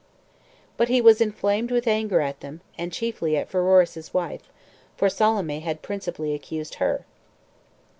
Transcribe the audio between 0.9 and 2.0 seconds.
was inflamed with